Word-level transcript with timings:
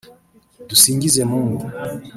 Dusingizemungu 0.69 1.65